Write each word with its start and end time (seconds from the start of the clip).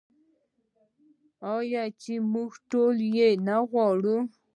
آیا 1.55 1.83
چې 2.01 2.13
موږ 2.33 2.51
ټول 2.71 2.95
یې 3.15 3.29
نه 3.47 3.55
غواړو؟ 3.69 4.17